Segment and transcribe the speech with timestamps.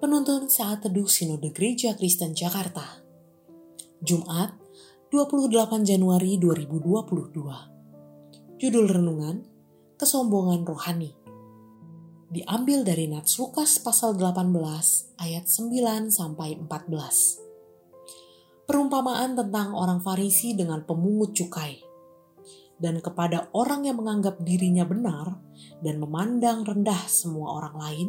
[0.00, 3.04] Penuntun Saat Teduh Sinode Gereja Kristen Jakarta.
[4.00, 4.56] Jumat
[5.12, 5.52] 28
[5.84, 7.36] Januari 2022
[8.56, 9.44] Judul Renungan
[10.00, 11.12] Kesombongan Rohani.
[12.32, 14.40] Diambil dari Nats Lukas pasal 18
[15.20, 21.76] ayat 9 sampai 14 Perumpamaan tentang orang Farisi dengan pemungut cukai.
[22.80, 25.36] Dan kepada orang yang menganggap dirinya benar
[25.84, 28.08] dan memandang rendah semua orang lain,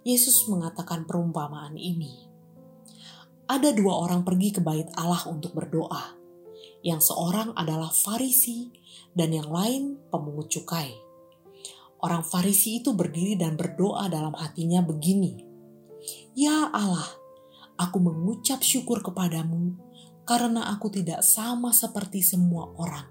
[0.00, 2.28] Yesus mengatakan perumpamaan ini.
[3.50, 6.16] Ada dua orang pergi ke bait Allah untuk berdoa.
[6.80, 8.72] Yang seorang adalah Farisi
[9.12, 10.96] dan yang lain pemungut cukai.
[12.00, 15.44] Orang Farisi itu berdiri dan berdoa dalam hatinya begini.
[16.32, 17.04] Ya Allah,
[17.76, 19.76] aku mengucap syukur kepadamu
[20.24, 23.04] karena aku tidak sama seperti semua orang.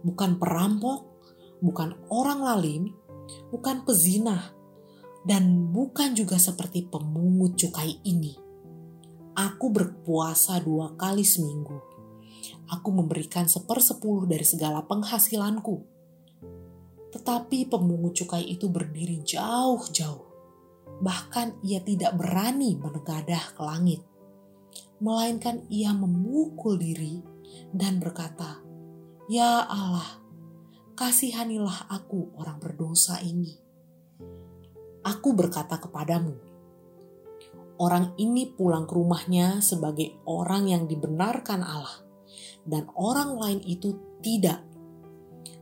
[0.00, 1.20] Bukan perampok,
[1.60, 2.82] bukan orang lalim,
[3.52, 4.56] bukan pezinah,
[5.28, 8.32] dan bukan juga seperti pemungut cukai ini.
[9.36, 11.76] Aku berpuasa dua kali seminggu.
[12.72, 15.84] Aku memberikan sepersepuluh dari segala penghasilanku.
[17.12, 20.24] Tetapi pemungut cukai itu berdiri jauh-jauh.
[21.04, 24.00] Bahkan ia tidak berani menegadah ke langit.
[24.98, 27.20] Melainkan ia memukul diri
[27.76, 28.64] dan berkata,
[29.28, 30.24] Ya Allah,
[30.96, 33.67] kasihanilah aku orang berdosa ini
[35.08, 36.36] aku berkata kepadamu,
[37.80, 42.04] orang ini pulang ke rumahnya sebagai orang yang dibenarkan Allah,
[42.68, 44.60] dan orang lain itu tidak.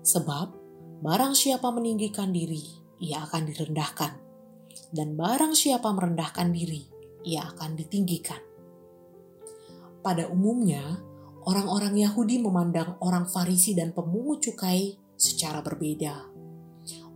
[0.02, 0.46] Sebab
[1.02, 2.62] barang siapa meninggikan diri,
[2.98, 4.12] ia akan direndahkan,
[4.90, 6.82] dan barang siapa merendahkan diri,
[7.22, 8.42] ia akan ditinggikan.
[10.02, 11.02] Pada umumnya,
[11.46, 16.35] orang-orang Yahudi memandang orang Farisi dan pemungut cukai secara berbeda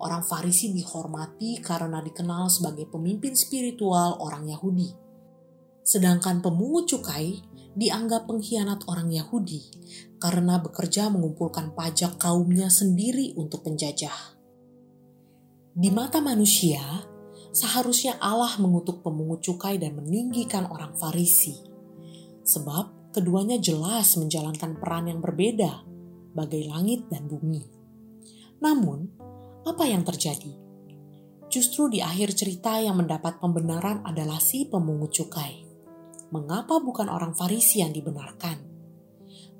[0.00, 4.90] orang Farisi dihormati karena dikenal sebagai pemimpin spiritual orang Yahudi.
[5.84, 7.40] Sedangkan pemungut cukai
[7.76, 9.62] dianggap pengkhianat orang Yahudi
[10.18, 14.36] karena bekerja mengumpulkan pajak kaumnya sendiri untuk penjajah.
[15.70, 16.82] Di mata manusia,
[17.54, 21.56] seharusnya Allah mengutuk pemungut cukai dan meninggikan orang Farisi.
[22.42, 25.86] Sebab keduanya jelas menjalankan peran yang berbeda,
[26.34, 27.62] bagai langit dan bumi.
[28.60, 29.08] Namun,
[29.66, 30.56] apa yang terjadi?
[31.50, 35.66] Justru di akhir cerita yang mendapat pembenaran adalah si pemungut cukai.
[36.30, 38.70] Mengapa bukan orang Farisi yang dibenarkan?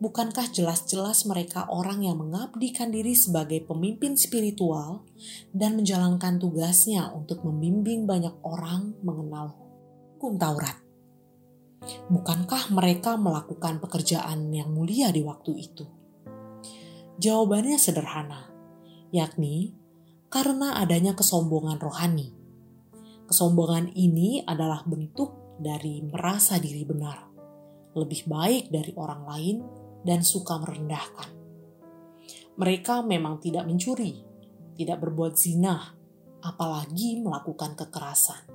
[0.01, 5.05] Bukankah jelas-jelas mereka orang yang mengabdikan diri sebagai pemimpin spiritual
[5.53, 9.53] dan menjalankan tugasnya untuk membimbing banyak orang mengenal
[10.17, 10.79] hukum Taurat?
[12.09, 15.85] Bukankah mereka melakukan pekerjaan yang mulia di waktu itu?
[17.21, 18.49] Jawabannya sederhana,
[19.13, 19.80] yakni
[20.31, 22.31] karena adanya kesombongan rohani.
[23.27, 27.19] Kesombongan ini adalah bentuk dari merasa diri benar,
[27.99, 29.57] lebih baik dari orang lain,
[30.07, 31.29] dan suka merendahkan.
[32.55, 34.23] Mereka memang tidak mencuri,
[34.79, 35.99] tidak berbuat zina,
[36.47, 38.47] apalagi melakukan kekerasan.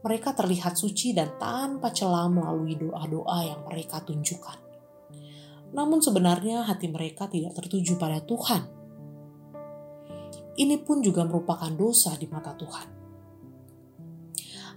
[0.00, 4.58] Mereka terlihat suci dan tanpa celah melalui doa-doa yang mereka tunjukkan.
[5.76, 8.79] Namun sebenarnya hati mereka tidak tertuju pada Tuhan
[10.60, 12.88] ini pun juga merupakan dosa di mata Tuhan.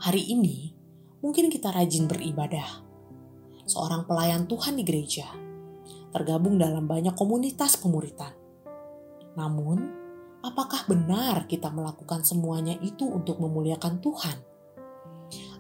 [0.04, 0.72] Hari ini,
[1.20, 2.84] mungkin kita rajin beribadah.
[3.68, 5.28] Seorang pelayan Tuhan di gereja,
[6.12, 8.32] tergabung dalam banyak komunitas pemuritan.
[9.36, 9.80] Namun,
[10.44, 14.38] apakah benar kita melakukan semuanya itu untuk memuliakan Tuhan?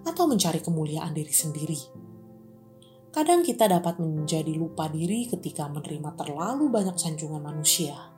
[0.03, 1.79] Atau mencari kemuliaan diri sendiri?
[3.11, 8.12] Kadang kita dapat menjadi lupa diri ketika menerima terlalu banyak sanjungan manusia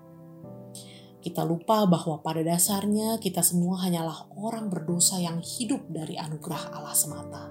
[1.26, 6.94] kita lupa bahwa pada dasarnya kita semua hanyalah orang berdosa yang hidup dari anugerah Allah
[6.94, 7.50] semata.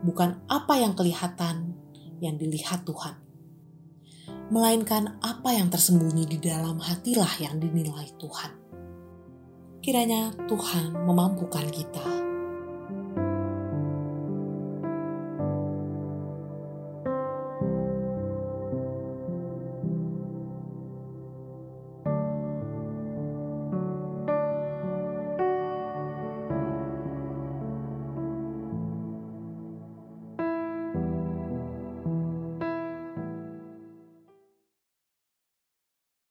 [0.00, 1.76] Bukan apa yang kelihatan
[2.24, 3.20] yang dilihat Tuhan,
[4.48, 8.56] melainkan apa yang tersembunyi di dalam hatilah yang dinilai Tuhan.
[9.84, 12.25] Kiranya Tuhan memampukan kita